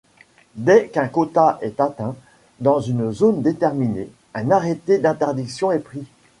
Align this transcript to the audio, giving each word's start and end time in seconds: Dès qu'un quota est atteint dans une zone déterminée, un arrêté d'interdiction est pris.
Dès 0.55 0.87
qu'un 0.87 1.07
quota 1.09 1.59
est 1.61 1.79
atteint 1.79 2.15
dans 2.59 2.79
une 2.79 3.11
zone 3.11 3.43
déterminée, 3.43 4.09
un 4.33 4.49
arrêté 4.49 4.97
d'interdiction 4.97 5.71
est 5.71 5.77
pris. 5.77 6.07